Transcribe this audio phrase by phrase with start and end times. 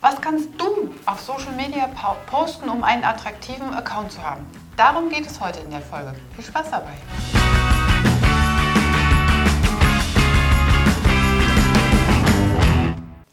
[0.00, 1.90] Was kannst du auf Social Media
[2.26, 4.46] posten, um einen attraktiven Account zu haben?
[4.76, 6.14] Darum geht es heute in der Folge.
[6.36, 6.92] Viel Spaß dabei!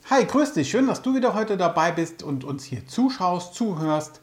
[0.09, 0.71] Hi, grüß dich.
[0.71, 4.21] Schön, dass du wieder heute dabei bist und uns hier zuschaust, zuhörst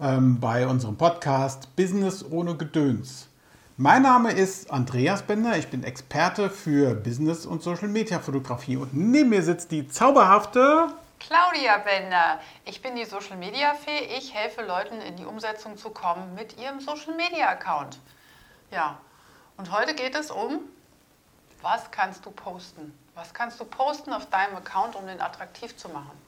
[0.00, 3.28] ähm, bei unserem Podcast Business ohne Gedöns.
[3.76, 5.58] Mein Name ist Andreas Bender.
[5.58, 10.88] Ich bin Experte für Business und Social Media Fotografie und neben mir sitzt die zauberhafte
[11.26, 12.40] Claudia Bender.
[12.64, 14.16] Ich bin die Social Media Fee.
[14.18, 17.98] Ich helfe Leuten in die Umsetzung zu kommen mit ihrem Social Media Account.
[18.72, 18.98] Ja,
[19.56, 20.60] und heute geht es um,
[21.60, 22.92] was kannst du posten?
[23.14, 26.18] Was kannst du posten auf deinem Account, um den attraktiv zu machen?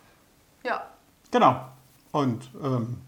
[0.62, 0.86] Ja.
[1.32, 1.66] Genau.
[2.12, 3.02] Und ähm,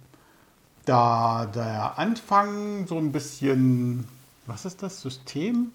[0.87, 4.09] da der Anfang so ein bisschen,
[4.47, 5.73] was ist das, System?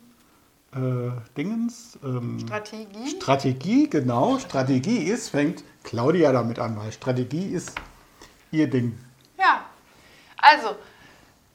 [0.73, 1.99] Äh, Dingens?
[2.03, 3.09] Ähm, Strategie.
[3.09, 4.39] Strategie, genau.
[4.39, 7.73] Strategie ist, fängt Claudia damit an, weil Strategie ist
[8.51, 8.97] ihr Ding.
[9.37, 9.65] Ja,
[10.37, 10.75] also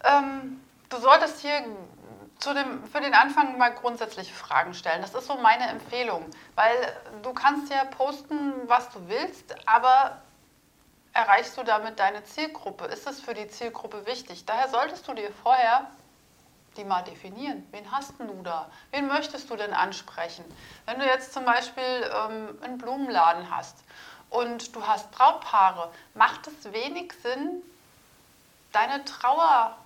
[0.04, 1.64] ähm, du solltest hier
[2.38, 5.00] zu dem, für den Anfang mal grundsätzliche Fragen stellen.
[5.00, 6.76] Das ist so meine Empfehlung, weil
[7.22, 10.20] du kannst ja posten, was du willst, aber
[11.14, 12.84] erreichst du damit deine Zielgruppe?
[12.84, 14.44] Ist es für die Zielgruppe wichtig?
[14.44, 15.90] Daher solltest du dir vorher
[16.76, 17.66] die mal definieren.
[17.70, 18.70] Wen hast du da?
[18.90, 20.44] Wen möchtest du denn ansprechen?
[20.84, 23.76] Wenn du jetzt zum Beispiel ähm, einen Blumenladen hast
[24.30, 27.62] und du hast Brautpaare, macht es wenig Sinn,
[28.72, 29.76] deine Trauergrenze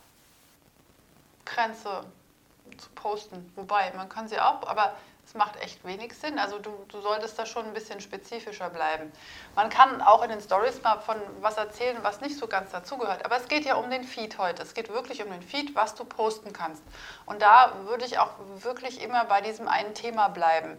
[2.76, 3.52] zu posten.
[3.56, 4.94] Wobei, man kann sie auch, aber
[5.30, 6.40] es macht echt wenig Sinn.
[6.40, 9.12] Also du, du solltest da schon ein bisschen spezifischer bleiben.
[9.54, 13.24] Man kann auch in den Stories mal von was erzählen, was nicht so ganz dazugehört.
[13.24, 14.60] Aber es geht ja um den Feed heute.
[14.60, 16.82] Es geht wirklich um den Feed, was du posten kannst.
[17.26, 20.76] Und da würde ich auch wirklich immer bei diesem einen Thema bleiben.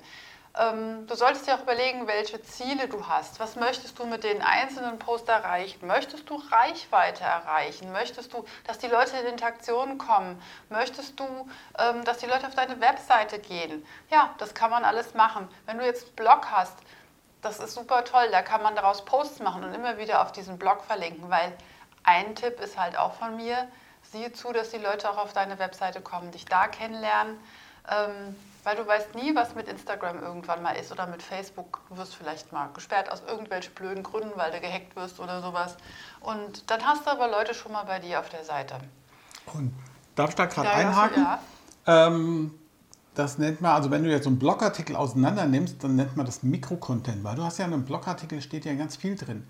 [0.58, 3.40] Ähm, du solltest dir auch überlegen, welche Ziele du hast.
[3.40, 5.88] Was möchtest du mit den einzelnen Posts erreichen?
[5.88, 7.92] Möchtest du Reichweite erreichen?
[7.94, 10.42] Möchtest du, dass die Leute in Interaktion kommen?
[10.70, 11.26] Möchtest du,
[11.80, 13.86] ähm, dass die Leute auf deine Webseite gehen?
[14.10, 15.48] Ja, das kann man alles machen.
[15.66, 16.78] Wenn du jetzt einen Blog hast,
[17.42, 20.60] das ist super toll, da kann man daraus Posts machen und immer wieder auf diesen
[20.60, 21.54] Blog verlinken, weil
[22.04, 23.68] ein Tipp ist halt auch von mir,
[24.04, 27.40] siehe zu, dass die Leute auch auf deine Webseite kommen, dich da kennenlernen.
[27.90, 31.82] Ähm, weil du weißt nie, was mit Instagram irgendwann mal ist oder mit Facebook.
[31.90, 35.78] Du wirst vielleicht mal gesperrt aus irgendwelchen blöden Gründen, weil du gehackt wirst oder sowas.
[36.20, 38.76] Und dann hast du aber Leute schon mal bei dir auf der Seite.
[39.54, 39.74] Und
[40.16, 41.24] darf ich da gerade ja, einhaken?
[41.24, 42.08] Ja.
[42.08, 42.54] Ähm,
[43.16, 46.26] das nennt man, also wenn du jetzt so einen Blogartikel auseinander nimmst, dann nennt man
[46.26, 49.48] das Mikrocontent, weil du hast ja in einem Blogartikel steht ja ganz viel drin.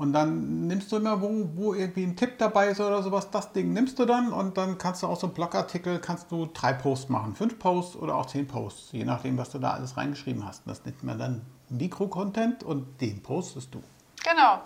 [0.00, 3.52] Und dann nimmst du immer, wo, wo irgendwie ein Tipp dabei ist oder sowas, das
[3.52, 6.72] Ding nimmst du dann und dann kannst du auch so einen Blogartikel, kannst du drei
[6.72, 10.48] Posts machen, fünf Posts oder auch zehn Posts, je nachdem, was du da alles reingeschrieben
[10.48, 10.62] hast.
[10.64, 13.82] Das nennt man dann Mikrocontent und den postest du.
[14.24, 14.62] Genau.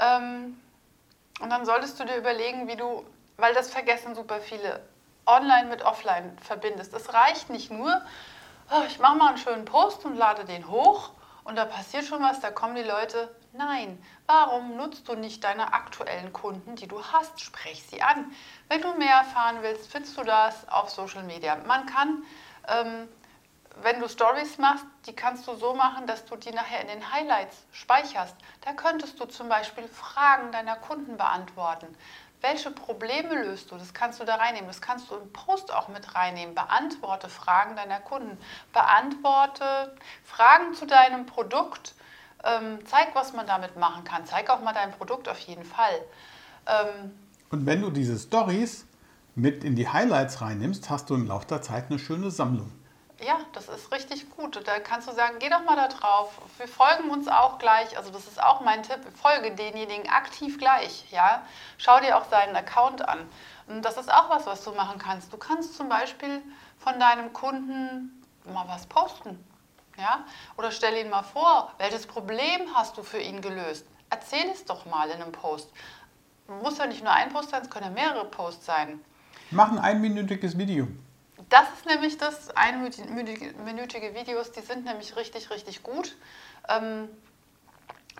[0.00, 0.56] Ähm,
[1.40, 3.04] und dann solltest du dir überlegen, wie du,
[3.36, 4.80] weil das vergessen super viele,
[5.26, 6.92] online mit offline verbindest.
[6.92, 8.02] Es reicht nicht nur,
[8.72, 11.12] oh, ich mache mal einen schönen Post und lade den hoch
[11.44, 13.34] und da passiert schon was, da kommen die Leute.
[13.52, 17.40] Nein, warum nutzt du nicht deine aktuellen Kunden, die du hast?
[17.40, 18.30] Sprech sie an.
[18.68, 21.56] Wenn du mehr erfahren willst, findest du das auf Social Media.
[21.66, 22.22] Man kann,
[22.68, 23.08] ähm,
[23.82, 27.12] wenn du Stories machst, die kannst du so machen, dass du die nachher in den
[27.12, 28.36] Highlights speicherst.
[28.60, 31.96] Da könntest du zum Beispiel Fragen deiner Kunden beantworten.
[32.40, 33.76] Welche Probleme löst du?
[33.76, 34.66] Das kannst du da reinnehmen.
[34.66, 36.54] Das kannst du im Post auch mit reinnehmen.
[36.54, 38.38] Beantworte Fragen deiner Kunden.
[38.72, 41.94] Beantworte Fragen zu deinem Produkt.
[42.42, 44.24] Ähm, zeig, was man damit machen kann.
[44.24, 46.00] Zeig auch mal dein Produkt auf jeden Fall.
[46.66, 47.18] Ähm,
[47.50, 48.86] Und wenn du diese Stories
[49.34, 52.72] mit in die Highlights reinnimmst, hast du im Laufe der Zeit eine schöne Sammlung.
[53.22, 54.66] Ja, das ist richtig gut.
[54.66, 56.40] Da kannst du sagen, geh doch mal da drauf.
[56.56, 57.96] Wir folgen uns auch gleich.
[57.98, 59.00] Also das ist auch mein Tipp.
[59.20, 61.04] Folge denjenigen aktiv gleich.
[61.10, 61.44] Ja,
[61.76, 63.18] schau dir auch seinen Account an.
[63.66, 65.32] Und das ist auch was, was du machen kannst.
[65.32, 66.42] Du kannst zum Beispiel
[66.78, 69.44] von deinem Kunden mal was posten.
[69.98, 70.24] Ja,
[70.56, 73.86] oder stell ihn mal vor, welches Problem hast du für ihn gelöst?
[74.08, 75.70] Erzähl es doch mal in einem Post.
[76.62, 79.04] Muss ja nicht nur ein Post sein, es können ja mehrere Posts sein.
[79.50, 80.88] Mach ein einminütiges Video.
[81.50, 86.16] Das ist nämlich das einminütige Videos, die sind nämlich richtig, richtig gut.
[86.68, 87.08] Ähm,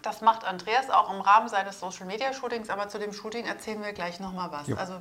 [0.03, 3.83] das macht Andreas auch im Rahmen seines Social Media Shootings, aber zu dem Shooting erzählen
[3.83, 4.67] wir gleich nochmal was.
[4.67, 4.77] Ja.
[4.77, 5.01] Also,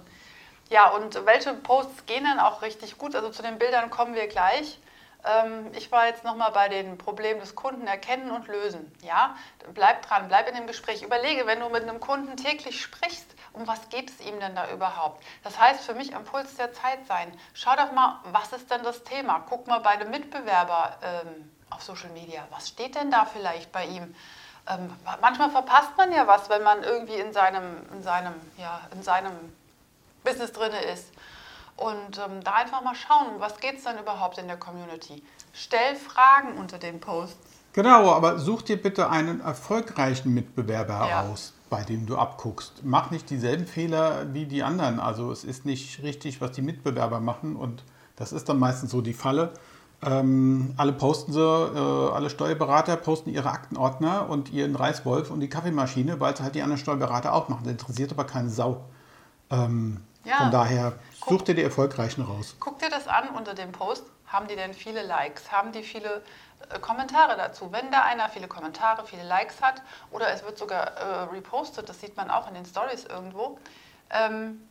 [0.70, 3.16] ja, und welche Posts gehen dann auch richtig gut?
[3.16, 4.80] Also zu den Bildern kommen wir gleich.
[5.26, 8.92] Ähm, ich war jetzt nochmal bei den Problemen des Kunden erkennen und lösen.
[9.02, 9.36] Ja,
[9.74, 11.02] bleib dran, bleib in dem Gespräch.
[11.02, 14.72] Überlege, wenn du mit einem Kunden täglich sprichst, um was geht es ihm denn da
[14.72, 15.24] überhaupt?
[15.44, 17.32] Das heißt für mich am Puls der Zeit sein.
[17.54, 19.44] Schau doch mal, was ist denn das Thema?
[19.50, 22.48] Guck mal bei einem Mitbewerber ähm, auf Social Media.
[22.52, 24.16] Was steht denn da vielleicht bei ihm?
[24.70, 24.90] ähm,
[25.22, 29.34] manchmal verpasst man ja was, wenn man irgendwie in seinem, in seinem, ja, in seinem
[30.24, 31.12] Business drin ist.
[31.76, 35.24] Und ähm, da einfach mal schauen, was geht es dann überhaupt in der Community.
[35.54, 37.38] Stell Fragen unter den Posts.
[37.74, 41.22] Genau, aber such dir bitte einen erfolgreichen Mitbewerber ja.
[41.22, 42.82] aus, bei dem du abguckst.
[42.84, 45.00] Mach nicht dieselben Fehler wie die anderen.
[45.00, 47.84] Also es ist nicht richtig, was die Mitbewerber machen und
[48.16, 49.54] das ist dann meistens so die Falle.
[50.02, 55.50] Ähm, alle posten sie, äh, alle Steuerberater posten ihre Aktenordner und ihren Reißwolf und die
[55.50, 57.64] Kaffeemaschine, weil es halt die anderen Steuerberater auch machen.
[57.64, 58.86] Das interessiert aber keine Sau.
[59.50, 60.38] Ähm, ja.
[60.38, 60.94] Von daher
[61.28, 62.56] such dir die erfolgreichen raus.
[62.60, 64.06] Guck dir an unter dem Post.
[64.28, 65.52] Haben die denn viele Likes?
[65.52, 66.24] Haben die viele
[66.70, 67.72] äh, Kommentare dazu?
[67.72, 72.00] Wenn da einer viele Kommentare, viele Likes hat oder es wird sogar äh, repostet, das
[72.00, 73.58] sieht man auch in den Stories irgendwo,
[74.12, 74.68] ähm,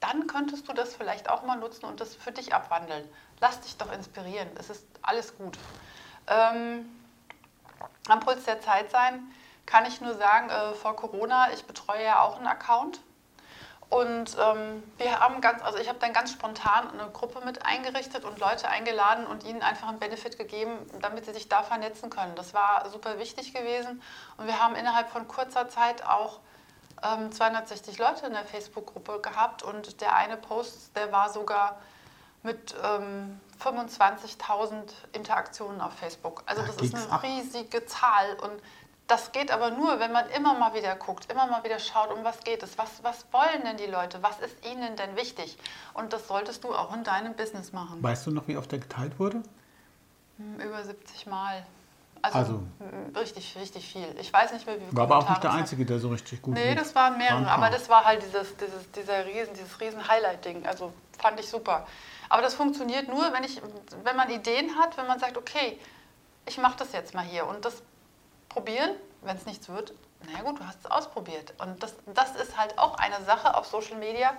[0.00, 3.08] dann könntest du das vielleicht auch mal nutzen und das für dich abwandeln.
[3.40, 4.48] Lass dich doch inspirieren.
[4.58, 5.58] Es ist alles gut.
[6.26, 6.88] Ähm,
[8.08, 9.30] am Puls der Zeit sein
[9.66, 13.00] kann ich nur sagen, äh, vor Corona, ich betreue ja auch einen Account.
[13.90, 18.24] Und ähm, wir haben ganz, also ich habe dann ganz spontan eine Gruppe mit eingerichtet
[18.24, 22.36] und Leute eingeladen und ihnen einfach einen Benefit gegeben, damit sie sich da vernetzen können.
[22.36, 24.00] Das war super wichtig gewesen.
[24.36, 26.38] Und wir haben innerhalb von kurzer Zeit auch
[27.02, 31.80] ähm, 260 Leute in der Facebook-Gruppe gehabt und der eine Post, der war sogar
[32.44, 36.44] mit ähm, 25.000 Interaktionen auf Facebook.
[36.46, 38.62] Also da das ist eine riesige Zahl und
[39.10, 42.22] das geht aber nur, wenn man immer mal wieder guckt, immer mal wieder schaut, um
[42.22, 45.58] was geht es, was, was wollen denn die Leute, was ist ihnen denn wichtig?
[45.94, 48.00] Und das solltest du auch in deinem Business machen.
[48.02, 49.42] Weißt du noch, wie oft der geteilt wurde?
[50.36, 51.66] Hm, über 70 Mal.
[52.22, 52.62] Also, also,
[53.18, 54.14] richtig, richtig viel.
[54.20, 56.42] Ich weiß nicht mehr, wie viele War aber auch nicht der Einzige, der so richtig
[56.42, 56.62] gut war.
[56.62, 57.46] Nee, das waren mehrere.
[57.46, 60.66] Waren aber das war halt dieses, dieses, dieser riesen, dieses riesen Highlight-Ding.
[60.66, 61.86] Also fand ich super.
[62.28, 63.60] Aber das funktioniert nur, wenn, ich,
[64.04, 65.80] wenn man Ideen hat, wenn man sagt, okay,
[66.46, 67.82] ich mache das jetzt mal hier und das
[68.50, 68.90] probieren.
[69.22, 69.94] Wenn es nichts wird,
[70.26, 71.54] naja gut, du hast es ausprobiert.
[71.58, 74.34] Und das, das ist halt auch eine Sache auf Social Media.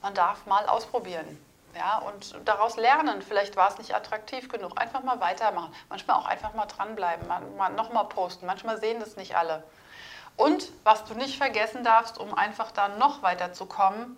[0.00, 1.38] Man darf mal ausprobieren.
[1.74, 3.22] Ja, und daraus lernen.
[3.22, 4.80] Vielleicht war es nicht attraktiv genug.
[4.80, 5.72] Einfach mal weitermachen.
[5.88, 8.46] Manchmal auch einfach mal dranbleiben, mal, mal nochmal posten.
[8.46, 9.62] Manchmal sehen das nicht alle.
[10.36, 14.16] Und was du nicht vergessen darfst, um einfach da noch weiterzukommen,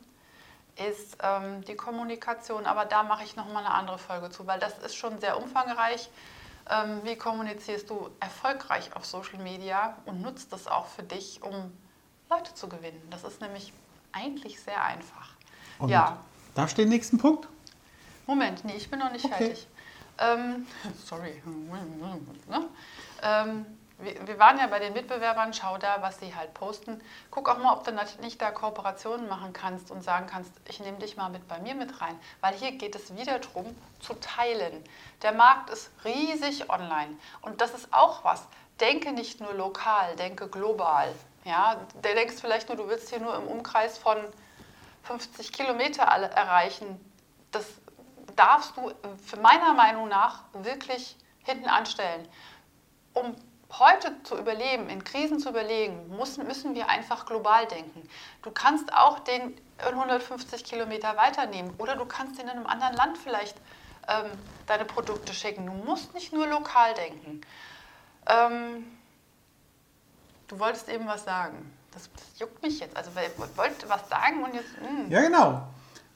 [0.76, 2.66] ist ähm, die Kommunikation.
[2.66, 6.08] Aber da mache ich nochmal eine andere Folge zu, weil das ist schon sehr umfangreich.
[6.68, 11.72] Ähm, wie kommunizierst du erfolgreich auf Social Media und nutzt das auch für dich, um
[12.28, 13.02] Leute zu gewinnen?
[13.10, 13.72] Das ist nämlich
[14.12, 15.34] eigentlich sehr einfach.
[15.78, 16.18] Und ja.
[16.54, 17.48] Darf ich den nächsten Punkt?
[18.26, 19.34] Moment, nee, ich bin noch nicht okay.
[19.34, 19.66] fertig.
[20.18, 20.66] Ähm,
[21.04, 21.42] sorry.
[22.48, 22.68] Ne?
[23.22, 23.66] Ähm,
[24.02, 27.00] wir, wir, waren ja bei den Mitbewerbern, schau da, was sie halt posten.
[27.30, 27.92] Guck auch mal, ob du
[28.22, 31.74] nicht da Kooperationen machen kannst und sagen kannst, ich nehme dich mal mit bei mir
[31.74, 32.18] mit rein.
[32.40, 34.84] Weil hier geht es wieder darum, zu teilen.
[35.22, 37.16] Der Markt ist riesig online.
[37.42, 38.46] Und das ist auch was.
[38.80, 41.14] Denke nicht nur lokal, denke global.
[41.44, 44.16] Ja, der denkst vielleicht nur, du willst hier nur im Umkreis von
[45.04, 47.00] 50 Kilometer erreichen,
[47.50, 47.66] das
[48.36, 48.92] darfst du
[49.40, 52.26] meiner Meinung nach wirklich hinten anstellen.
[53.12, 53.34] Um
[53.78, 58.08] heute zu überleben, in Krisen zu überlegen, müssen, müssen wir einfach global denken.
[58.42, 63.56] Du kannst auch den 150 Kilometer weiternehmen oder du kannst in einem anderen Land vielleicht
[64.08, 64.30] ähm,
[64.66, 65.66] deine Produkte schicken.
[65.66, 67.40] Du musst nicht nur lokal denken.
[68.26, 68.86] Ähm,
[70.48, 71.72] du wolltest eben was sagen.
[71.92, 72.96] Das, das juckt mich jetzt.
[72.96, 74.80] Also, ich wollte was sagen und jetzt.
[74.80, 74.88] Mh.
[74.88, 75.10] Hm.
[75.10, 75.62] Ja, genau.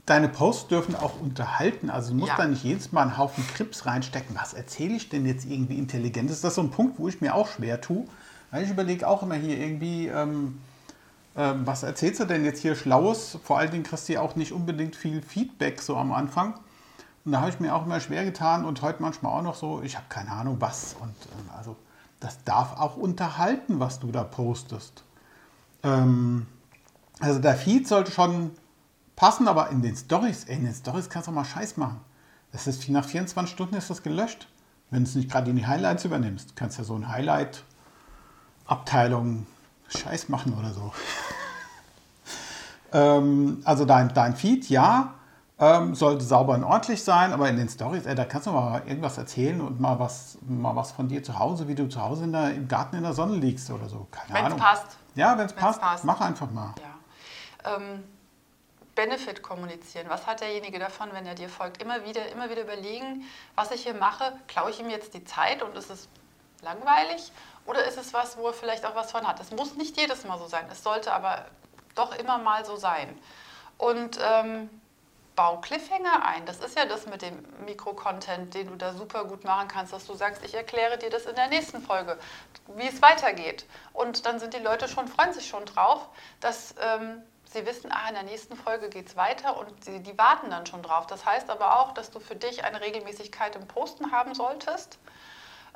[0.06, 1.88] Deine Posts dürfen auch unterhalten.
[1.88, 2.36] Also du musst ja.
[2.36, 4.36] da nicht jedes Mal einen Haufen Krips reinstecken.
[4.38, 6.42] Was erzähle ich denn jetzt irgendwie Intelligentes?
[6.42, 8.04] Das ist so ein Punkt, wo ich mir auch schwer tue.
[8.62, 10.60] Ich überlege auch immer hier irgendwie, ähm,
[11.34, 13.38] äh, was erzählst du denn jetzt hier Schlaues?
[13.42, 16.54] Vor allen Dingen kriegst du ja auch nicht unbedingt viel Feedback so am Anfang.
[17.24, 19.80] Und da habe ich mir auch immer schwer getan und heute manchmal auch noch so,
[19.82, 20.94] ich habe keine Ahnung was.
[21.00, 21.76] Und äh, also
[22.20, 25.02] das darf auch unterhalten, was du da postest.
[25.82, 26.46] Ähm,
[27.20, 28.50] also der Feed sollte schon
[29.16, 32.00] passen, aber in den Stories, in den Stories kannst du auch mal Scheiß machen.
[32.52, 34.48] Das ist nach 24 Stunden ist das gelöscht.
[34.90, 39.46] Wenn du es nicht gerade in die Highlights übernimmst, kannst du ja so ein Highlight-Abteilung
[39.88, 40.92] Scheiß machen oder so.
[42.92, 45.14] ähm, also dein, dein Feed, ja,
[45.58, 48.82] ähm, sollte sauber und ordentlich sein, aber in den Stories, ey, da kannst du mal
[48.86, 52.24] irgendwas erzählen und mal was, mal was von dir zu Hause, wie du zu Hause
[52.24, 54.06] in der, im Garten in der Sonne liegst oder so.
[54.10, 54.58] Keine Wenn's Ahnung.
[54.58, 54.96] Wenn es passt.
[55.14, 56.74] Ja, wenn es passt, passt, mach einfach mal.
[57.64, 57.76] Ja.
[57.76, 58.02] Ähm,
[58.94, 60.08] Benefit kommunizieren.
[60.08, 61.82] Was hat derjenige davon, wenn er dir folgt?
[61.82, 64.32] Immer wieder, immer wieder überlegen, was ich hier mache.
[64.46, 66.08] Klaue ich ihm jetzt die Zeit und ist es
[66.62, 67.32] langweilig?
[67.66, 69.40] Oder ist es was, wo er vielleicht auch was von hat?
[69.40, 70.66] Es muss nicht jedes Mal so sein.
[70.70, 71.46] Es sollte aber
[71.94, 73.18] doch immer mal so sein.
[73.78, 74.70] Und ähm,
[75.34, 76.46] bau Cliffhanger ein.
[76.46, 80.06] Das ist ja das mit dem Mikro-Content, den du da super gut machen kannst, dass
[80.06, 82.18] du sagst, ich erkläre dir das in der nächsten Folge,
[82.76, 83.66] wie es weitergeht.
[83.92, 86.08] Und dann sind die Leute schon, freuen sich schon drauf,
[86.40, 87.22] dass ähm,
[87.54, 90.66] sie wissen, ah, in der nächsten Folge geht es weiter und sie, die warten dann
[90.66, 91.06] schon drauf.
[91.06, 94.98] Das heißt aber auch, dass du für dich eine Regelmäßigkeit im Posten haben solltest,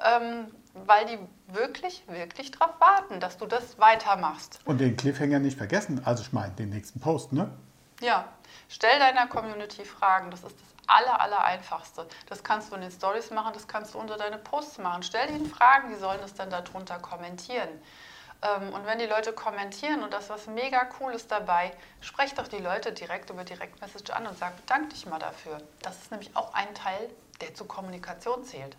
[0.05, 4.61] ähm, weil die wirklich, wirklich darauf warten, dass du das weitermachst.
[4.67, 7.51] Und den Cliffhanger nicht vergessen, also ich meine den nächsten Post, ne?
[8.01, 8.29] Ja,
[8.69, 10.31] stell deiner Community Fragen.
[10.31, 12.07] Das ist das aller, aller einfachste.
[12.29, 15.03] Das kannst du in den Stories machen, das kannst du unter deine Posts machen.
[15.03, 17.69] Stell ihnen Fragen, die sollen es dann darunter kommentieren.
[18.43, 22.49] Ähm, und wenn die Leute kommentieren und das was mega cool ist dabei, sprech doch
[22.49, 25.61] die Leute direkt über Direktmessage an und sag, bedank dich mal dafür.
[25.83, 28.77] Das ist nämlich auch ein Teil, der zur Kommunikation zählt.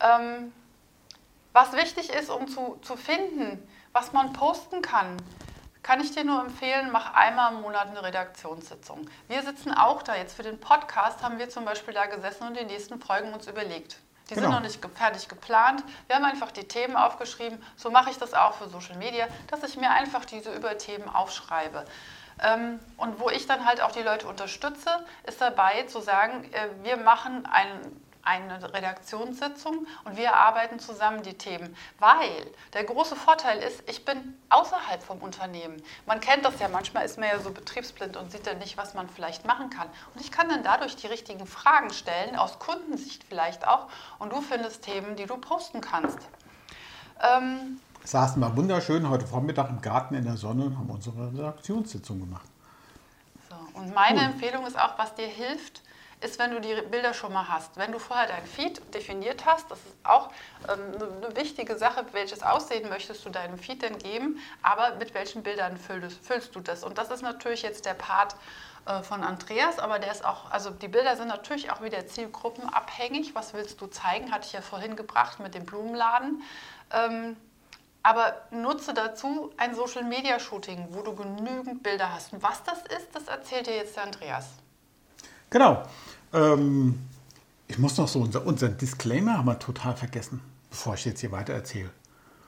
[0.00, 0.52] Ähm,
[1.52, 5.16] was wichtig ist, um zu, zu finden, was man posten kann,
[5.82, 9.08] kann ich dir nur empfehlen, mach einmal im Monat eine Redaktionssitzung.
[9.28, 10.14] Wir sitzen auch da.
[10.14, 13.46] Jetzt für den Podcast haben wir zum Beispiel da gesessen und die nächsten Folgen uns
[13.46, 13.98] überlegt.
[14.30, 14.46] Die genau.
[14.46, 15.82] sind noch nicht fertig geplant.
[16.06, 17.60] Wir haben einfach die Themen aufgeschrieben.
[17.76, 21.84] So mache ich das auch für Social Media, dass ich mir einfach diese Überthemen aufschreibe.
[22.42, 26.68] Ähm, und wo ich dann halt auch die Leute unterstütze, ist dabei zu sagen, äh,
[26.84, 31.74] wir machen einen eine Redaktionssitzung und wir arbeiten zusammen die Themen.
[31.98, 32.30] Weil
[32.72, 35.82] der große Vorteil ist, ich bin außerhalb vom Unternehmen.
[36.06, 38.94] Man kennt das ja, manchmal ist man ja so betriebsblind und sieht dann nicht, was
[38.94, 39.88] man vielleicht machen kann.
[40.14, 44.40] Und ich kann dann dadurch die richtigen Fragen stellen, aus Kundensicht vielleicht auch, und du
[44.40, 46.18] findest Themen, die du posten kannst.
[47.20, 52.20] Ähm, saßen wir wunderschön heute Vormittag im Garten in der Sonne und haben unsere Redaktionssitzung
[52.20, 52.46] gemacht.
[53.48, 54.26] So, und meine cool.
[54.26, 55.82] Empfehlung ist auch, was dir hilft,
[56.20, 57.76] ist, wenn du die Bilder schon mal hast.
[57.76, 60.30] Wenn du vorher dein Feed definiert hast, das ist auch
[60.68, 60.80] ähm,
[61.22, 65.76] eine wichtige Sache, welches Aussehen möchtest du deinem Feed denn geben, aber mit welchen Bildern
[65.76, 66.84] füllst, füllst du das?
[66.84, 68.36] Und das ist natürlich jetzt der Part
[68.86, 73.34] äh, von Andreas, aber der ist auch, also die Bilder sind natürlich auch wieder zielgruppenabhängig.
[73.34, 74.32] Was willst du zeigen?
[74.32, 76.42] Hatte ich ja vorhin gebracht mit dem Blumenladen.
[76.92, 77.36] Ähm,
[78.02, 82.32] aber nutze dazu ein Social Media Shooting, wo du genügend Bilder hast.
[82.32, 84.48] Und was das ist, das erzählt dir jetzt der Andreas.
[85.50, 85.82] Genau.
[86.32, 86.98] Ähm,
[87.66, 90.40] ich muss noch so, unser, unseren Disclaimer haben wir total vergessen,
[90.70, 91.90] bevor ich jetzt hier weiter erzähle.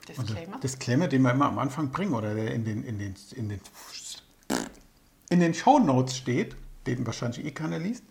[0.07, 0.59] Disclaimer?
[0.59, 3.61] Disclaimer, den wir immer am Anfang bringen oder der in den, in den, in den,
[5.29, 6.55] in den Show Notes steht,
[6.87, 8.03] den wahrscheinlich eh keiner liest.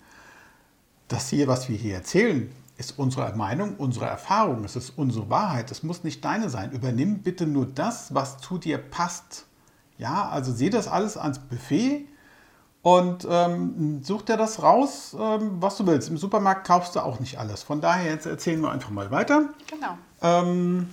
[1.09, 5.71] Das hier, was wir hier erzählen, ist unsere Meinung, unsere Erfahrung, es ist unsere Wahrheit,
[5.71, 6.73] es muss nicht deine sein.
[6.73, 9.47] Übernimm bitte nur das, was zu dir passt.
[9.99, 12.09] Ja, also sehe das alles als Buffet
[12.83, 16.09] und ähm, such dir das raus, ähm, was du willst.
[16.09, 17.63] Im Supermarkt kaufst du auch nicht alles.
[17.63, 19.51] Von daher jetzt erzählen wir einfach mal weiter.
[19.71, 19.97] Genau.
[20.21, 20.89] Ähm,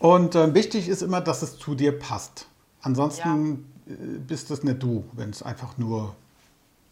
[0.00, 2.46] und äh, wichtig ist immer, dass es zu dir passt.
[2.82, 3.94] Ansonsten ja.
[3.94, 6.14] Äh, bist es nicht du, wenn es einfach nur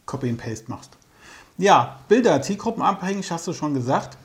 [0.06, 0.96] Copy and Paste machst.
[1.58, 4.16] Ja, Bilder, zielgruppenabhängig hast du schon gesagt.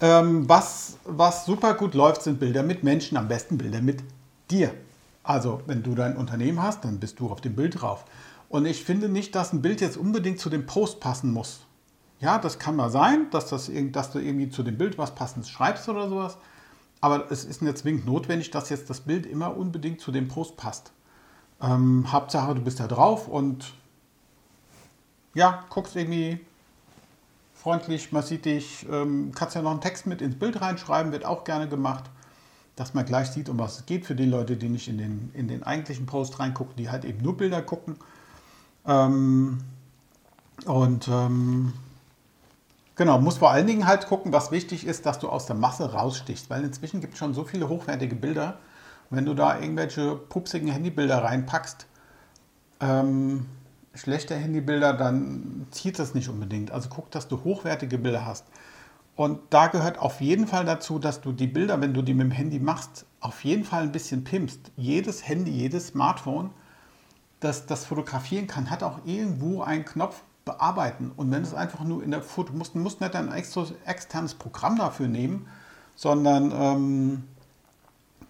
[0.00, 4.02] Ähm, was, was super gut läuft, sind Bilder mit Menschen, am besten Bilder mit
[4.50, 4.72] dir.
[5.24, 8.04] Also, wenn du dein Unternehmen hast, dann bist du auf dem Bild drauf.
[8.48, 11.60] Und ich finde nicht, dass ein Bild jetzt unbedingt zu dem Post passen muss.
[12.20, 15.50] Ja, das kann mal sein, dass, das, dass du irgendwie zu dem Bild was Passendes
[15.50, 16.38] schreibst oder sowas.
[17.00, 20.56] Aber es ist nicht zwingend notwendig, dass jetzt das Bild immer unbedingt zu dem Post
[20.56, 20.92] passt.
[21.60, 23.72] Ähm, Hauptsache, du bist da drauf und
[25.34, 26.40] ja, guckst irgendwie
[27.54, 31.24] freundlich, man sieht dich, ähm, kannst ja noch einen Text mit ins Bild reinschreiben, wird
[31.24, 32.04] auch gerne gemacht,
[32.76, 35.30] dass man gleich sieht, um was es geht für die Leute, die nicht in den,
[35.34, 37.96] in den eigentlichen Post reingucken, die halt eben nur Bilder gucken.
[38.88, 39.58] Ähm,
[40.64, 41.72] und ähm,
[42.96, 45.92] genau, muss vor allen Dingen halt gucken, was wichtig ist, dass du aus der Masse
[45.92, 48.58] rausstichst, weil inzwischen gibt es schon so viele hochwertige Bilder.
[49.10, 51.86] wenn du da irgendwelche pupsigen Handybilder reinpackst,
[52.80, 53.46] ähm,
[53.94, 56.70] schlechte Handybilder, dann zieht das nicht unbedingt.
[56.70, 58.44] Also guck, dass du hochwertige Bilder hast.
[59.16, 62.26] Und da gehört auf jeden Fall dazu, dass du die Bilder, wenn du die mit
[62.26, 64.70] dem Handy machst, auf jeden Fall ein bisschen pimpst.
[64.76, 66.50] Jedes Handy, jedes Smartphone
[67.40, 71.12] das, das fotografieren kann, hat auch irgendwo einen Knopf bearbeiten.
[71.16, 74.78] Und wenn es einfach nur in der Foto, du musst, musst nicht ein externes Programm
[74.78, 75.46] dafür nehmen,
[75.94, 77.24] sondern ähm,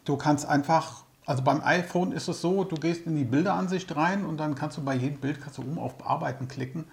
[0.04, 4.24] du kannst einfach, also beim iPhone ist es so, du gehst in die Bilderansicht rein
[4.24, 6.86] und dann kannst du bei jedem Bild kannst du oben auf Bearbeiten klicken.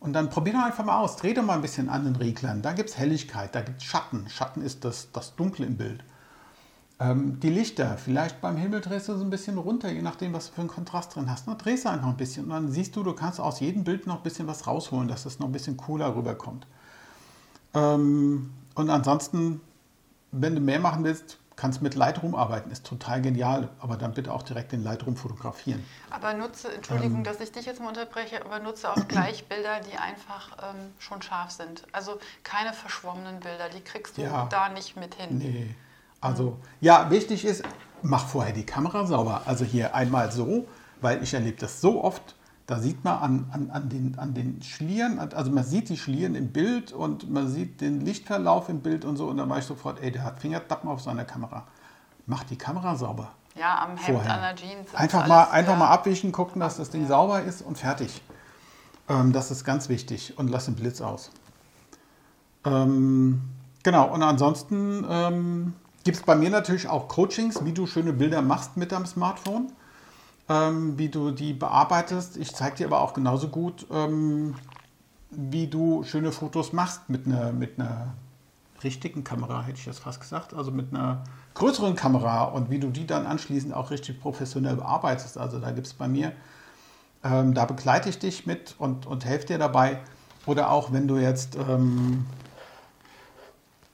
[0.00, 2.60] Und dann probier doch einfach mal aus, dreh doch mal ein bisschen an den Reglern.
[2.60, 4.28] Da gibt es Helligkeit, da gibt es Schatten.
[4.28, 6.04] Schatten ist das, das Dunkle im Bild.
[7.00, 10.48] Ähm, die Lichter, vielleicht beim Himmel drehst du so ein bisschen runter, je nachdem, was
[10.48, 11.48] du für einen Kontrast drin hast.
[11.48, 11.56] Ne?
[11.56, 14.18] Drehst du einfach ein bisschen und dann siehst du, du kannst aus jedem Bild noch
[14.18, 16.66] ein bisschen was rausholen, dass es noch ein bisschen cooler rüberkommt.
[17.74, 19.60] Ähm, und ansonsten,
[20.30, 24.32] wenn du mehr machen willst, kannst mit Lightroom arbeiten, ist total genial, aber dann bitte
[24.32, 25.84] auch direkt den Lightroom fotografieren.
[26.10, 29.80] Aber nutze, Entschuldigung, ähm, dass ich dich jetzt mal unterbreche, aber nutze auch gleich Bilder,
[29.80, 31.84] die einfach ähm, schon scharf sind.
[31.92, 35.38] Also keine verschwommenen Bilder, die kriegst du ja, da nicht mit hin.
[35.38, 35.74] Nee.
[36.24, 37.64] Also, ja, wichtig ist,
[38.00, 39.42] mach vorher die Kamera sauber.
[39.44, 40.66] Also hier einmal so,
[41.02, 42.34] weil ich erlebe das so oft,
[42.66, 46.34] da sieht man an, an, an, den, an den Schlieren, also man sieht die Schlieren
[46.34, 49.66] im Bild und man sieht den Lichtverlauf im Bild und so und dann weiß ich
[49.66, 51.66] sofort, ey, der hat Fingertappen auf seiner Kamera.
[52.24, 53.32] Mach die Kamera sauber.
[53.54, 54.32] Ja, am Hemd, Vorher.
[54.32, 54.94] an der Jeans.
[54.94, 55.78] Einfach, alles, mal, einfach ja.
[55.78, 57.08] mal abwischen, gucken, dass das Ding ja.
[57.08, 58.22] sauber ist und fertig.
[59.10, 61.30] Ähm, das ist ganz wichtig und lass den Blitz aus.
[62.64, 63.42] Ähm,
[63.82, 65.74] genau, und ansonsten ähm,
[66.04, 69.72] gibt es bei mir natürlich auch Coachings, wie du schöne Bilder machst mit deinem Smartphone
[70.48, 72.36] ähm, wie du die bearbeitest.
[72.36, 74.54] Ich zeige dir aber auch genauso gut, ähm,
[75.30, 78.14] wie du schöne Fotos machst mit einer, mit einer
[78.82, 82.90] richtigen Kamera, hätte ich jetzt fast gesagt, also mit einer größeren Kamera und wie du
[82.90, 85.38] die dann anschließend auch richtig professionell bearbeitest.
[85.38, 86.32] Also da gibt es bei mir,
[87.24, 90.00] ähm, da begleite ich dich mit und, und helfe dir dabei.
[90.46, 92.26] Oder auch wenn du jetzt, ähm,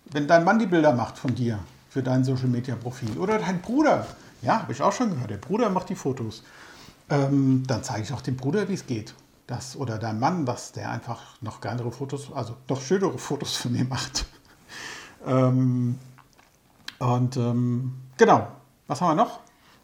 [0.06, 3.60] wenn dein Mann die Bilder macht von dir für dein Social Media Profil oder dein
[3.60, 4.06] Bruder,
[4.42, 5.30] ja, habe ich auch schon gehört.
[5.30, 6.44] Der Bruder macht die Fotos.
[7.10, 9.14] Ähm, dann zeige ich auch dem Bruder, wie es geht.
[9.48, 13.72] Das, oder dein Mann, dass der einfach noch geilere Fotos, also noch schönere Fotos von
[13.72, 14.24] mir macht.
[15.26, 15.98] ähm,
[17.00, 18.46] und ähm, genau,
[18.86, 19.40] was haben wir noch?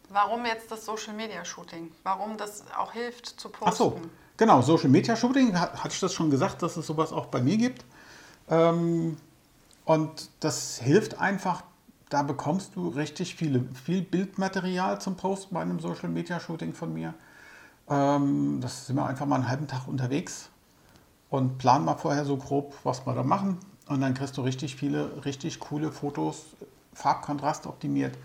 [0.09, 1.91] Warum jetzt das Social Media Shooting?
[2.03, 3.65] Warum das auch hilft zu posten?
[3.67, 3.99] Ach so,
[4.37, 7.57] genau, Social Media Shooting, hatte ich das schon gesagt, dass es sowas auch bei mir
[7.57, 7.83] gibt.
[8.49, 9.17] Ähm,
[9.83, 11.63] und das hilft einfach
[12.09, 16.93] da bekommst du richtig viele, viel Bildmaterial zum Posten bei einem Social Media Shooting von
[16.93, 17.13] mir.
[17.89, 20.49] Ähm, das sind wir einfach mal einen halben Tag unterwegs
[21.29, 23.57] und planen mal vorher so grob, was wir da machen.
[23.87, 26.45] Und dann kriegst du richtig viele, richtig coole Fotos,
[26.93, 28.17] Farbkontrast optimiert.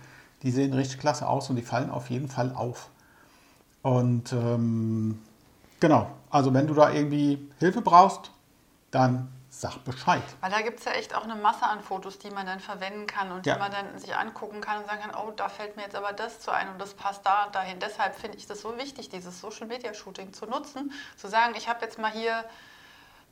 [0.42, 2.90] Die sehen richtig klasse aus und die fallen auf jeden Fall auf.
[3.82, 5.18] Und ähm,
[5.80, 8.30] genau, also wenn du da irgendwie Hilfe brauchst,
[8.90, 10.22] dann sag Bescheid.
[10.40, 13.06] Weil da gibt es ja echt auch eine Masse an Fotos, die man dann verwenden
[13.06, 13.54] kann und ja.
[13.54, 16.14] die man dann sich angucken kann und sagen kann, oh, da fällt mir jetzt aber
[16.14, 17.78] das zu ein und das passt da und dahin.
[17.78, 21.68] Deshalb finde ich das so wichtig, dieses Social Media Shooting zu nutzen, zu sagen, ich
[21.68, 22.44] habe jetzt mal hier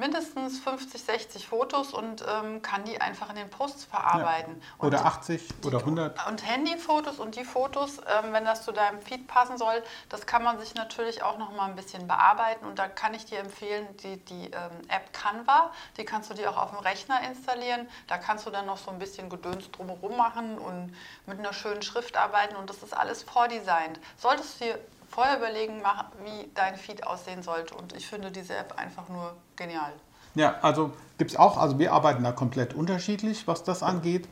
[0.00, 4.60] mindestens 50, 60 Fotos und ähm, kann die einfach in den Posts verarbeiten.
[4.60, 4.86] Ja.
[4.86, 6.26] Oder 80 die, oder 100.
[6.26, 10.42] Und Handyfotos und die Fotos, ähm, wenn das zu deinem Feed passen soll, das kann
[10.42, 12.64] man sich natürlich auch noch mal ein bisschen bearbeiten.
[12.64, 16.50] Und da kann ich dir empfehlen, die, die ähm, App Canva, die kannst du dir
[16.50, 17.86] auch auf dem Rechner installieren.
[18.08, 21.82] Da kannst du dann noch so ein bisschen Gedöns drumherum machen und mit einer schönen
[21.82, 22.56] Schrift arbeiten.
[22.56, 24.00] Und das ist alles vordesignt.
[24.16, 24.78] Solltest du dir
[25.10, 25.82] vorher überlegen,
[26.24, 27.74] wie dein Feed aussehen sollte.
[27.74, 29.92] Und ich finde diese App einfach nur genial.
[30.34, 34.28] Ja, also gibt es auch, also wir arbeiten da komplett unterschiedlich, was das angeht,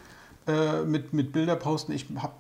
[0.46, 1.92] äh, mit, mit Bilder posten.
[1.92, 2.32] Ich habe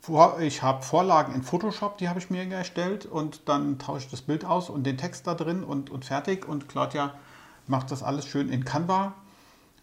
[0.00, 4.22] vor, hab Vorlagen in Photoshop, die habe ich mir erstellt und dann tausche ich das
[4.22, 6.48] Bild aus und den Text da drin und, und fertig.
[6.48, 7.14] Und Claudia
[7.68, 9.12] macht das alles schön in Canva.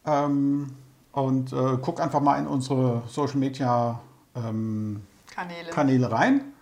[0.05, 0.75] Ähm,
[1.13, 4.01] und äh, guck einfach mal in unsere Social Media
[4.35, 5.01] ähm,
[5.33, 5.69] Kanäle.
[5.69, 6.54] Kanäle rein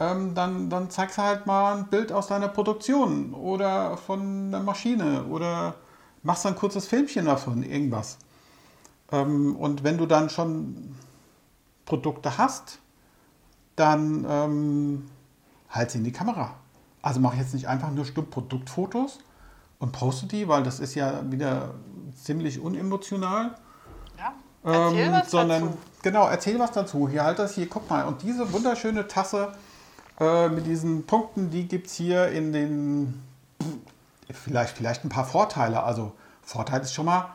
[0.00, 4.60] ähm, dann, dann zeigst du halt mal ein Bild aus deiner Produktion oder von der
[4.60, 5.74] Maschine oder
[6.22, 8.18] machst ein kurzes Filmchen davon, irgendwas.
[9.12, 10.94] Ähm, und wenn du dann schon
[11.84, 12.78] Produkte hast,
[13.76, 15.10] dann ähm,
[15.68, 16.54] halt sie in die Kamera.
[17.02, 19.18] Also mach jetzt nicht einfach nur stumm Produktfotos
[19.78, 21.74] und poste die, weil das ist ja wieder
[22.14, 23.54] ziemlich unemotional.
[24.18, 24.34] Ja.
[24.62, 25.78] Erzähl ähm, was sondern dazu.
[26.02, 27.08] genau, erzähl was dazu.
[27.08, 28.04] Hier halt das hier, guck mal.
[28.04, 29.52] Und diese wunderschöne Tasse
[30.20, 33.22] äh, mit diesen Punkten, die gibt es hier in den
[34.32, 35.82] vielleicht, vielleicht ein paar Vorteile.
[35.82, 37.30] Also Vorteil ist schon mal,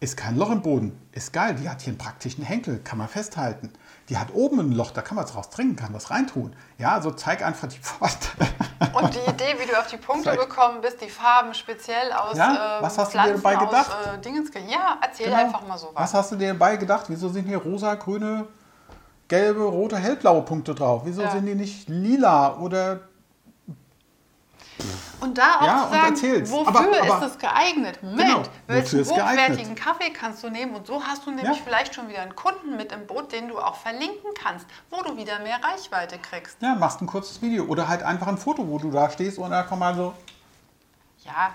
[0.00, 0.98] ist kein Loch im Boden.
[1.12, 1.56] Ist geil.
[1.56, 3.72] Die hat hier einen praktischen Henkel, kann man festhalten.
[4.08, 6.54] Die hat oben ein Loch, da kann man es raus trinken, kann was reintun.
[6.78, 8.50] Ja, also zeig einfach die Vorteile.
[8.92, 10.40] Und die Idee, wie du auf die Punkte zeig.
[10.40, 13.90] gekommen bist, die Farben speziell aus ja, was hast Pflanzen, du dir dabei gedacht?
[13.90, 15.38] Aus, äh, ja, erzähl genau.
[15.38, 16.04] einfach mal so was.
[16.04, 17.06] Was hast du dir dabei gedacht?
[17.08, 18.46] Wieso sind hier rosa, grüne,
[19.26, 21.02] gelbe, rote, hellblaue Punkte drauf?
[21.04, 21.30] Wieso ja.
[21.32, 23.00] sind die nicht lila oder
[25.20, 28.02] und da auch ja, zu sagen, wofür aber, aber, ist es geeignet?
[28.02, 30.74] Moment, genau, welchen hochwertigen Kaffee kannst du nehmen?
[30.74, 31.62] Und so hast du nämlich ja.
[31.64, 35.16] vielleicht schon wieder einen Kunden mit im Boot, den du auch verlinken kannst, wo du
[35.16, 36.60] wieder mehr Reichweite kriegst.
[36.60, 39.52] Ja, machst ein kurzes Video oder halt einfach ein Foto, wo du da stehst und
[39.52, 40.14] einfach mal so.
[41.24, 41.54] Ja,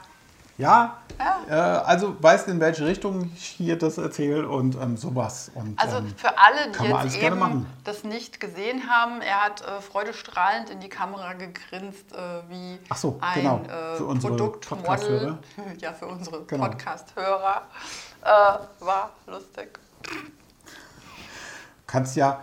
[0.63, 1.39] ja, ja.
[1.49, 5.52] Äh, also weißt in welche Richtung ich hier das erzähle und ähm, sowas.
[5.54, 9.82] Und, also ähm, für alle, die jetzt eben das nicht gesehen haben, er hat äh,
[9.82, 12.17] freudestrahlend in die Kamera gegrinst, äh,
[12.49, 13.62] wie so, ein genau.
[13.63, 15.38] äh, Produktmodel.
[15.80, 16.65] Ja, für unsere genau.
[16.65, 17.63] Podcast-Hörer.
[18.21, 19.80] Äh, war lustig.
[21.88, 22.39] Kannst ja,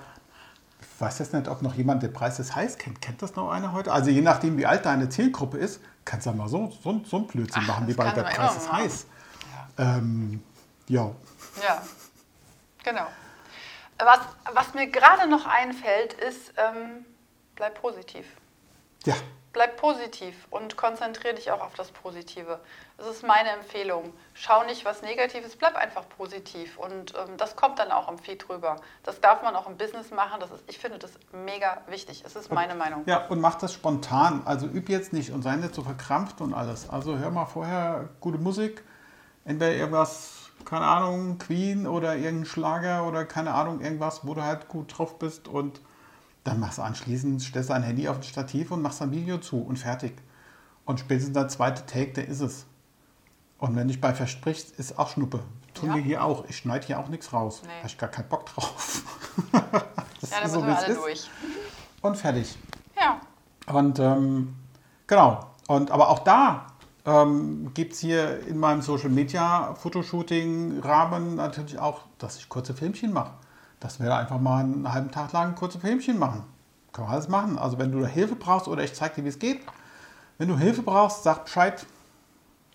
[0.81, 3.01] ich weiß jetzt nicht, ob noch jemand den Preis des Heiß kennt.
[3.01, 3.93] Kennt das noch einer heute?
[3.93, 5.81] Also je nachdem, wie alt deine Zielgruppe ist,
[6.11, 8.73] kannst ja mal so, so, so ein Blödsinn Ach, machen wie bei der Preis ist
[8.73, 9.07] heiß.
[9.79, 9.97] Ja.
[9.97, 10.43] Ähm,
[10.89, 11.15] ja.
[11.63, 11.83] ja,
[12.83, 13.07] genau.
[13.97, 14.19] Was,
[14.53, 17.05] was mir gerade noch einfällt, ist, ähm,
[17.55, 18.27] bleib positiv.
[19.05, 19.15] Ja.
[19.53, 22.61] Bleib positiv und konzentriere dich auch auf das Positive.
[22.99, 24.13] Das ist meine Empfehlung.
[24.33, 26.79] Schau nicht, was Negatives, bleib einfach positiv.
[26.79, 28.77] Und ähm, das kommt dann auch im Feed rüber.
[29.03, 30.39] Das darf man auch im Business machen.
[30.39, 32.23] Das ist, ich finde das mega wichtig.
[32.25, 33.03] Es ist meine und, Meinung.
[33.07, 34.43] Ja, und mach das spontan.
[34.45, 36.89] Also üb jetzt nicht und sei nicht so verkrampft und alles.
[36.89, 38.85] Also hör mal vorher gute Musik.
[39.45, 44.69] Entweder irgendwas, keine Ahnung, Queen oder irgendein Schlager oder keine Ahnung, irgendwas, wo du halt
[44.69, 45.81] gut drauf bist und
[46.45, 49.39] dann machst du anschließend, stellst du ein Handy auf ein Stativ und machst ein Video
[49.39, 50.15] zu und fertig.
[50.85, 52.67] Und spätestens der zweite Take, der ist es.
[53.59, 55.41] Und wenn du dich bei versprichst, ist auch Schnuppe.
[55.75, 55.97] Tun ja.
[55.97, 56.45] wir hier auch.
[56.49, 57.63] Ich schneide hier auch nichts raus.
[57.65, 57.77] Nee.
[57.77, 59.03] Habe ich gar keinen Bock drauf.
[60.21, 60.97] das ja, ist so, wie es ist.
[60.97, 61.31] Durch.
[62.01, 62.57] Und fertig.
[62.99, 63.21] Ja.
[63.73, 64.57] Und ähm,
[65.07, 65.47] genau.
[65.69, 66.69] Und aber auch da
[67.05, 72.75] ähm, gibt es hier in meinem Social Media Fotoshooting Rahmen natürlich auch, dass ich kurze
[72.75, 73.33] Filmchen mache
[73.81, 76.45] dass wir einfach mal einen halben Tag lang kurze Filmchen machen.
[76.93, 77.59] Kann man alles machen.
[77.59, 79.63] Also wenn du Hilfe brauchst oder ich zeige dir, wie es geht.
[80.39, 81.85] Wenn du Hilfe brauchst, sag Bescheid.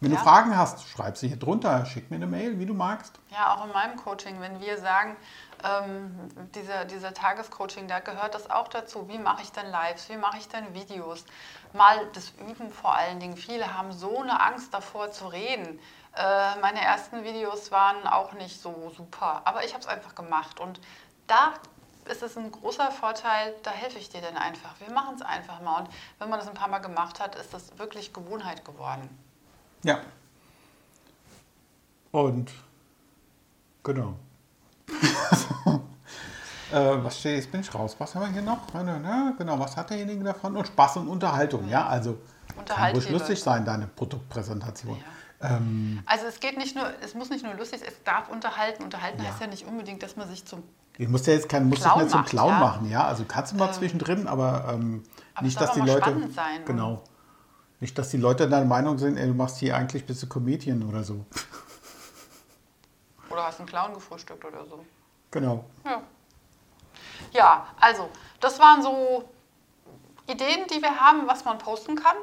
[0.02, 0.18] Wenn ja.
[0.18, 3.18] du Fragen hast, schreib sie hier drunter, schick mir eine Mail, wie du magst.
[3.32, 5.16] Ja, auch in meinem Coaching, wenn wir sagen,
[5.64, 6.12] ähm,
[6.54, 9.08] dieser, dieser Tagescoaching, da gehört das auch dazu.
[9.08, 10.10] Wie mache ich denn Lives?
[10.10, 11.26] Wie mache ich denn Videos?
[11.74, 13.38] Mal das Üben vor allen Dingen.
[13.38, 15.80] Viele haben so eine Angst davor zu reden.
[16.16, 20.60] Äh, meine ersten Videos waren auch nicht so super, aber ich habe es einfach gemacht.
[20.60, 20.80] Und
[21.28, 21.54] da
[22.10, 24.80] ist es ein großer Vorteil, da helfe ich dir dann einfach.
[24.80, 25.80] Wir machen es einfach mal.
[25.80, 29.10] Und wenn man das ein paar Mal gemacht hat, ist das wirklich Gewohnheit geworden.
[29.84, 30.00] Ja.
[32.12, 32.52] Und
[33.84, 34.16] genau.
[36.72, 37.96] äh, was steht jetzt bin ich raus.
[37.98, 38.68] Was haben wir hier noch?
[38.72, 40.56] Genau, was hat derjenige davon?
[40.56, 41.86] Und Spaß und Unterhaltung, ja.
[41.88, 42.18] Also
[42.66, 44.98] kann ruhig lustig sein, deine Produktpräsentation.
[44.98, 45.04] Ja.
[45.42, 48.84] Ähm, also es geht nicht nur, es muss nicht nur lustig sein, es darf unterhalten.
[48.84, 49.30] Unterhalten ja.
[49.30, 50.64] heißt ja nicht unbedingt, dass man sich zum
[50.98, 52.60] ich muss ja jetzt kein, muss Clown nicht zum Clown ja.
[52.60, 53.06] machen, ja.
[53.06, 56.30] Also kannst du mal ähm, zwischendrin, aber, ähm, aber nicht, dass die Leute.
[56.34, 57.04] Sein, genau.
[57.82, 60.84] Nicht, dass die Leute deiner Meinung sind, ey, du machst hier eigentlich bist du Comedian
[60.84, 61.26] oder so.
[63.30, 64.86] Oder hast einen Clown gefrühstückt oder so.
[65.32, 65.66] Genau.
[65.84, 66.02] Ja.
[67.34, 69.28] Ja, also, das waren so
[70.28, 72.16] Ideen, die wir haben, was man posten kann.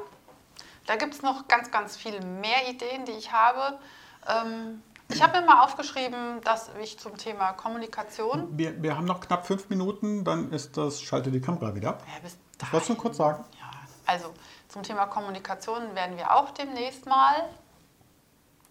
[0.85, 3.79] Da gibt es noch ganz, ganz viele mehr Ideen, die ich habe.
[4.27, 8.57] Ähm, ich habe mir mal aufgeschrieben, dass ich zum Thema Kommunikation.
[8.57, 11.91] Wir, wir haben noch knapp fünf Minuten, dann ist das, schalte die Kamera wieder.
[11.91, 13.43] Ja, bis das wolltest du kurz sagen?
[13.59, 13.71] Ja,
[14.05, 14.33] also
[14.69, 17.49] zum Thema Kommunikation werden wir auch demnächst mal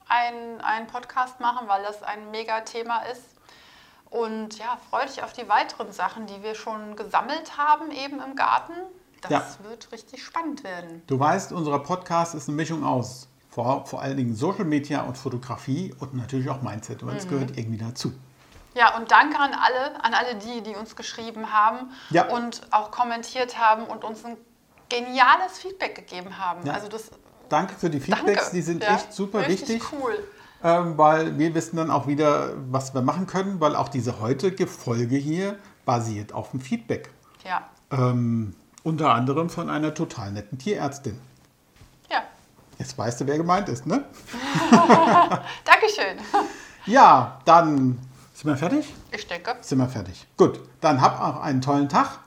[0.09, 3.25] einen Podcast machen, weil das ein Mega-Thema ist.
[4.11, 8.37] Und ja, freue dich auf die weiteren Sachen, die wir schon gesammelt haben, eben im
[8.37, 8.75] Garten.
[9.23, 9.71] Das ja.
[9.71, 11.03] wird richtig spannend werden.
[11.07, 15.17] Du weißt, unser Podcast ist eine Mischung aus vor, vor allen Dingen Social Media und
[15.17, 17.31] Fotografie und natürlich auch Mindset, weil es mhm.
[17.31, 18.13] gehört irgendwie dazu.
[18.75, 22.29] Ja, und danke an alle, an alle die, die uns geschrieben haben ja.
[22.29, 24.37] und auch kommentiert haben und uns ein
[24.89, 26.67] geniales Feedback gegeben haben.
[26.67, 26.73] Ja.
[26.73, 27.11] Also das,
[27.51, 28.57] danke für die Feedbacks, danke.
[28.57, 29.83] die sind ja, echt super wichtig.
[29.93, 30.19] cool.
[30.65, 34.67] Ähm, weil wir wissen dann auch wieder, was wir machen können, weil auch diese heutige
[34.67, 37.11] Folge hier basiert auf dem Feedback.
[37.45, 37.69] Ja.
[37.91, 41.18] Ähm, unter anderem von einer total netten Tierärztin.
[42.11, 42.23] Ja.
[42.79, 44.05] Jetzt weißt du, wer gemeint ist, ne?
[45.64, 46.18] Dankeschön.
[46.87, 47.99] Ja, dann
[48.35, 48.92] Sind wir fertig?
[49.12, 49.57] Ich denke.
[49.61, 50.27] Sind wir fertig.
[50.37, 52.18] Gut, dann hab auch einen tollen Tag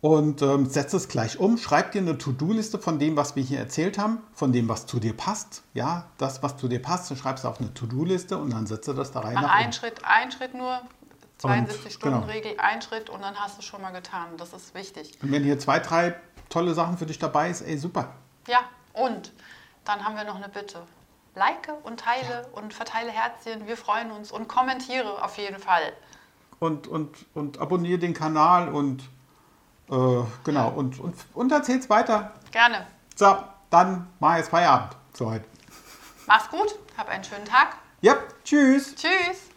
[0.00, 1.56] und ähm, setz es gleich um.
[1.56, 5.00] Schreib dir eine To-Do-Liste von dem, was wir hier erzählt haben, von dem, was zu
[5.00, 5.62] dir passt.
[5.72, 9.12] Ja, das, was zu dir passt, du schreibst auf eine To-Do-Liste und dann setze das
[9.12, 9.34] da rein.
[9.34, 10.80] Mach einen Schritt, einen Schritt nur,
[11.44, 12.62] 72-Stunden-Regel, genau.
[12.62, 14.36] ein Schritt und dann hast du schon mal getan.
[14.36, 15.18] Das ist wichtig.
[15.22, 16.14] Und wenn hier zwei, drei
[16.48, 18.12] tolle Sachen für dich dabei ist, ey, super.
[18.46, 18.60] Ja,
[18.92, 19.32] und
[19.84, 20.82] dann haben wir noch eine Bitte.
[21.34, 22.60] Like und teile ja.
[22.60, 23.66] und verteile Herzchen.
[23.66, 25.92] Wir freuen uns und kommentiere auf jeden Fall.
[26.60, 29.02] Und, und, und abonniere den Kanal und
[29.90, 32.32] äh, genau, und, und, und erzähl's weiter.
[32.52, 32.86] Gerne.
[33.16, 33.36] So,
[33.70, 35.44] dann mach jetzt Feierabend für heute.
[36.26, 37.76] Mach's gut, hab einen schönen Tag.
[38.00, 38.94] Ja, tschüss.
[38.94, 39.50] Tschüss.